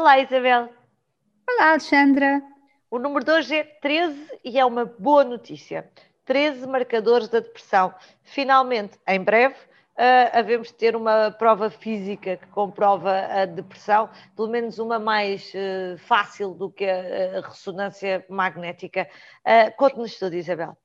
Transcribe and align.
Olá, 0.00 0.18
Isabel. 0.18 0.70
Olá, 1.46 1.72
Alexandra. 1.72 2.42
O 2.90 2.98
número 2.98 3.22
de 3.22 3.32
hoje 3.32 3.54
é 3.54 3.64
13 3.64 4.40
e 4.42 4.58
é 4.58 4.64
uma 4.64 4.86
boa 4.86 5.22
notícia. 5.22 5.90
13 6.24 6.66
marcadores 6.66 7.28
da 7.28 7.40
depressão. 7.40 7.94
Finalmente, 8.22 8.98
em 9.06 9.22
breve, 9.22 9.56
uh, 9.56 10.30
havemos 10.32 10.68
de 10.68 10.74
ter 10.74 10.96
uma 10.96 11.30
prova 11.32 11.68
física 11.68 12.38
que 12.38 12.46
comprova 12.46 13.12
a 13.26 13.44
depressão, 13.44 14.08
pelo 14.34 14.48
menos 14.48 14.78
uma 14.78 14.98
mais 14.98 15.52
uh, 15.52 15.98
fácil 15.98 16.54
do 16.54 16.70
que 16.70 16.86
a, 16.86 17.36
a 17.36 17.40
ressonância 17.46 18.24
magnética. 18.30 19.06
Uh, 19.44 19.76
Conte-nos 19.76 20.18
tudo, 20.18 20.34
Isabel. 20.34 20.78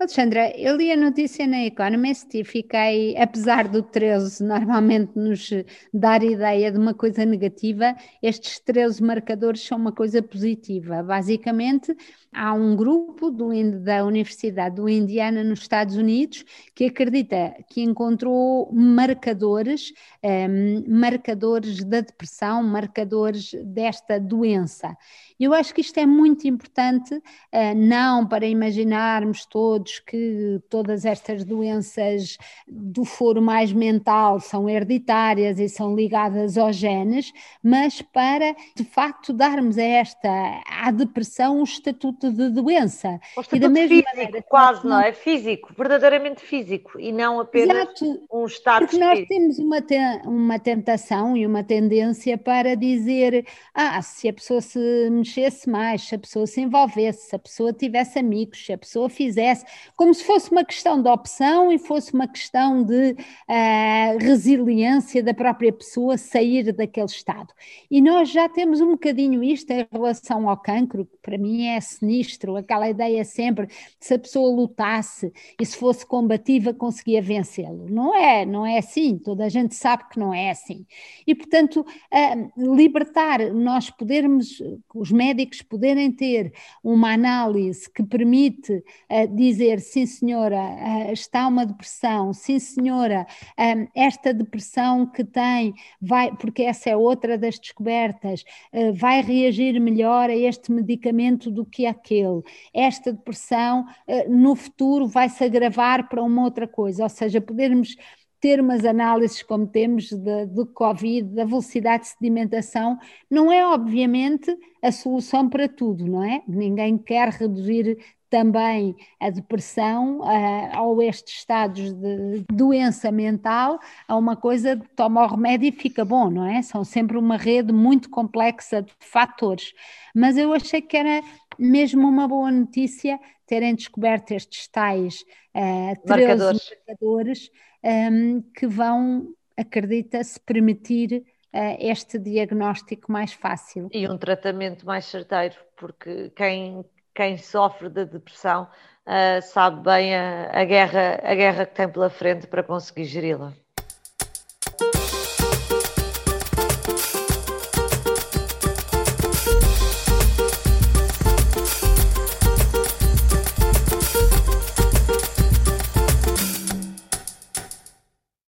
Alexandra, 0.00 0.50
eu 0.56 0.76
li 0.78 0.90
a 0.90 0.96
notícia 0.96 1.46
na 1.46 1.62
Economist 1.62 2.34
e 2.34 2.42
fiquei, 2.42 3.14
apesar 3.18 3.68
do 3.68 3.82
13 3.82 4.42
normalmente 4.42 5.12
nos 5.14 5.50
dar 5.92 6.22
ideia 6.22 6.72
de 6.72 6.78
uma 6.78 6.94
coisa 6.94 7.22
negativa, 7.26 7.94
estes 8.22 8.58
13 8.60 9.02
marcadores 9.02 9.60
são 9.60 9.76
uma 9.76 9.92
coisa 9.92 10.22
positiva. 10.22 11.02
Basicamente, 11.02 11.94
há 12.32 12.54
um 12.54 12.74
grupo 12.74 13.30
do, 13.30 13.50
da 13.82 14.02
Universidade 14.06 14.76
do 14.76 14.88
Indiana, 14.88 15.44
nos 15.44 15.60
Estados 15.60 15.96
Unidos, 15.96 16.46
que 16.74 16.86
acredita 16.86 17.54
que 17.68 17.82
encontrou 17.82 18.72
marcadores, 18.72 19.92
ehm, 20.22 20.82
marcadores 20.88 21.84
da 21.84 22.00
depressão, 22.00 22.62
marcadores 22.62 23.52
desta 23.66 24.18
doença. 24.18 24.96
Eu 25.38 25.54
acho 25.54 25.74
que 25.74 25.80
isto 25.80 25.98
é 25.98 26.04
muito 26.04 26.46
importante, 26.46 27.14
uh, 27.14 27.74
não 27.74 28.26
para 28.26 28.46
imaginarmos 28.46 29.46
todos 29.46 29.89
que 29.98 30.60
todas 30.68 31.04
estas 31.04 31.44
doenças 31.44 32.36
do 32.66 33.04
foro 33.04 33.42
mais 33.42 33.72
mental 33.72 34.40
são 34.40 34.68
hereditárias 34.68 35.58
e 35.58 35.68
são 35.68 35.94
ligadas 35.94 36.56
aos 36.56 36.76
genes, 36.76 37.32
mas 37.62 38.00
para 38.02 38.54
de 38.76 38.84
facto 38.84 39.32
darmos 39.32 39.78
a 39.78 39.82
esta 39.82 40.28
à 40.66 40.90
depressão 40.90 41.60
um 41.60 41.64
estatuto 41.64 42.30
de 42.30 42.50
doença. 42.50 43.20
Um 43.36 43.40
estatuto 43.40 43.56
e 43.56 43.60
da 43.60 43.68
mesma 43.68 43.88
físico, 43.88 44.16
maneira, 44.16 44.42
quase, 44.42 44.86
não 44.86 45.00
é? 45.00 45.12
Físico, 45.12 45.74
verdadeiramente 45.76 46.42
físico 46.42 46.98
e 46.98 47.12
não 47.12 47.40
apenas 47.40 47.76
Exato, 47.76 48.26
um 48.32 48.46
estado 48.46 48.80
Porque 48.80 48.98
nós 48.98 49.26
temos 49.26 49.58
uma, 49.58 49.78
uma 50.24 50.58
tentação 50.58 51.36
e 51.36 51.46
uma 51.46 51.64
tendência 51.64 52.36
para 52.38 52.74
dizer: 52.76 53.46
ah, 53.74 54.00
se 54.02 54.28
a 54.28 54.32
pessoa 54.32 54.60
se 54.60 54.78
mexesse 55.10 55.68
mais, 55.68 56.02
se 56.02 56.14
a 56.14 56.18
pessoa 56.18 56.46
se 56.46 56.60
envolvesse, 56.60 57.28
se 57.28 57.36
a 57.36 57.38
pessoa 57.38 57.72
tivesse 57.72 58.18
amigos, 58.18 58.64
se 58.64 58.72
a 58.72 58.78
pessoa 58.78 59.08
fizesse, 59.08 59.64
como 59.96 60.14
se 60.14 60.24
fosse 60.24 60.50
uma 60.50 60.64
questão 60.64 61.02
de 61.02 61.08
opção 61.08 61.72
e 61.72 61.78
fosse 61.78 62.12
uma 62.14 62.26
questão 62.26 62.82
de 62.82 63.12
uh, 63.12 64.18
resiliência 64.18 65.22
da 65.22 65.34
própria 65.34 65.72
pessoa 65.72 66.16
sair 66.16 66.72
daquele 66.72 67.06
estado. 67.06 67.52
E 67.90 68.00
nós 68.00 68.30
já 68.30 68.48
temos 68.48 68.80
um 68.80 68.92
bocadinho 68.92 69.42
isto 69.42 69.70
em 69.70 69.86
relação 69.90 70.48
ao 70.48 70.56
cancro, 70.56 71.04
que 71.06 71.18
para 71.22 71.38
mim 71.38 71.66
é 71.66 71.80
sinistro, 71.80 72.56
aquela 72.56 72.88
ideia 72.88 73.24
sempre 73.24 73.66
de 73.66 73.74
se 74.00 74.14
a 74.14 74.18
pessoa 74.18 74.54
lutasse 74.54 75.32
e 75.60 75.66
se 75.66 75.76
fosse 75.76 76.04
combativa 76.04 76.72
conseguia 76.72 77.22
vencê-lo. 77.22 77.86
Não 77.88 78.14
é, 78.14 78.44
não 78.44 78.64
é 78.66 78.78
assim, 78.78 79.18
toda 79.18 79.44
a 79.44 79.48
gente 79.48 79.74
sabe 79.74 80.08
que 80.08 80.18
não 80.18 80.32
é 80.32 80.50
assim. 80.50 80.86
E 81.26 81.34
portanto, 81.34 81.80
uh, 81.80 82.74
libertar, 82.74 83.52
nós 83.52 83.90
podermos, 83.90 84.62
os 84.94 85.12
médicos 85.12 85.62
poderem 85.62 86.10
ter 86.10 86.52
uma 86.82 87.12
análise 87.12 87.90
que 87.90 88.02
permite 88.02 88.72
uh, 88.72 89.34
dizer, 89.34 89.69
sim 89.78 90.06
senhora, 90.06 90.56
uh, 90.58 91.12
está 91.12 91.46
uma 91.46 91.64
depressão, 91.66 92.32
sim 92.32 92.58
senhora, 92.58 93.26
eh, 93.56 93.88
esta 93.94 94.32
depressão 94.34 95.06
que 95.06 95.22
tem, 95.24 95.74
vai, 96.00 96.34
porque 96.34 96.62
essa 96.62 96.90
é 96.90 96.96
outra 96.96 97.38
das 97.38 97.58
descobertas, 97.58 98.42
uh, 98.72 98.92
vai 98.94 99.22
reagir 99.22 99.78
melhor 99.78 100.30
a 100.30 100.34
este 100.34 100.72
medicamento 100.72 101.50
do 101.50 101.64
que 101.64 101.86
aquele. 101.86 102.42
Esta 102.74 103.12
depressão 103.12 103.86
no 104.28 104.56
futuro 104.56 105.06
vai 105.06 105.28
se 105.28 105.44
agravar 105.44 106.08
para 106.08 106.22
uma 106.22 106.42
outra 106.42 106.66
coisa, 106.66 107.02
ou 107.02 107.08
seja, 107.08 107.40
podermos 107.40 107.96
ter 108.40 108.60
umas 108.60 108.84
análises 108.84 109.42
como 109.42 109.66
temos 109.66 110.10
do 110.48 110.66
Covid, 110.66 111.28
da 111.34 111.44
velocidade 111.44 112.04
de 112.04 112.08
sedimentação, 112.10 112.98
não 113.30 113.52
é 113.52 113.66
obviamente 113.66 114.56
a 114.82 114.90
solução 114.90 115.48
para 115.48 115.68
tudo, 115.68 116.06
não 116.06 116.24
é? 116.24 116.42
Ninguém 116.48 116.96
quer 116.96 117.28
reduzir 117.28 117.98
também 118.30 118.96
a 119.18 119.28
depressão 119.28 120.20
uh, 120.20 120.82
ou 120.82 121.02
estes 121.02 121.38
estados 121.38 121.92
de 121.92 122.44
doença 122.50 123.10
mental 123.10 123.78
a 124.06 124.16
uma 124.16 124.36
coisa 124.36 124.76
de 124.76 124.88
toma 124.94 125.24
o 125.24 125.26
remédio 125.26 125.68
e 125.68 125.72
fica 125.72 126.04
bom, 126.04 126.30
não 126.30 126.46
é? 126.46 126.62
São 126.62 126.84
sempre 126.84 127.18
uma 127.18 127.36
rede 127.36 127.72
muito 127.72 128.08
complexa 128.08 128.80
de 128.80 128.92
fatores. 129.00 129.74
Mas 130.14 130.38
eu 130.38 130.54
achei 130.54 130.80
que 130.80 130.96
era 130.96 131.20
mesmo 131.58 132.08
uma 132.08 132.26
boa 132.26 132.50
notícia 132.50 133.18
terem 133.46 133.74
descoberto 133.74 134.30
estes 134.30 134.68
tais 134.68 135.24
uh, 135.54 136.08
marcadores, 136.08 136.70
marcadores 136.86 137.50
um, 137.84 138.42
que 138.54 138.66
vão, 138.66 139.34
acredita-se, 139.56 140.38
permitir 140.40 141.24
uh, 141.52 141.76
este 141.80 142.18
diagnóstico 142.18 143.10
mais 143.10 143.32
fácil. 143.32 143.88
E 143.92 144.08
um 144.08 144.16
tratamento 144.16 144.86
mais 144.86 145.04
certeiro, 145.04 145.56
porque 145.76 146.30
quem, 146.36 146.84
quem 147.20 147.36
sofre 147.36 147.90
de 147.90 148.06
depressão 148.06 148.66
uh, 149.06 149.42
sabe 149.42 149.82
bem 149.82 150.16
a, 150.16 150.58
a, 150.58 150.64
guerra, 150.64 151.20
a 151.22 151.34
guerra 151.34 151.66
que 151.66 151.74
tem 151.74 151.86
pela 151.86 152.08
frente 152.08 152.46
para 152.46 152.62
conseguir 152.62 153.04
geri-la. 153.04 153.52